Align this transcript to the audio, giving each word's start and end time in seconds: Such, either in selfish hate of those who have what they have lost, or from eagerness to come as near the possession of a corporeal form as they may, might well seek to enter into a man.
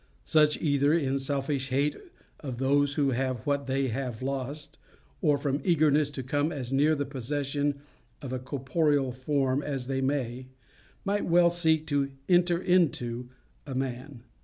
Such, 0.25 0.59
either 0.59 0.95
in 0.95 1.19
selfish 1.19 1.69
hate 1.69 1.95
of 2.39 2.57
those 2.57 2.95
who 2.95 3.11
have 3.11 3.45
what 3.45 3.67
they 3.67 3.89
have 3.89 4.23
lost, 4.23 4.79
or 5.21 5.37
from 5.37 5.61
eagerness 5.63 6.09
to 6.09 6.23
come 6.23 6.51
as 6.51 6.73
near 6.73 6.95
the 6.95 7.05
possession 7.05 7.81
of 8.19 8.33
a 8.33 8.39
corporeal 8.39 9.11
form 9.11 9.61
as 9.61 9.85
they 9.85 10.01
may, 10.01 10.47
might 11.05 11.25
well 11.27 11.51
seek 11.51 11.85
to 11.85 12.09
enter 12.27 12.59
into 12.59 13.29
a 13.67 13.75
man. 13.75 14.23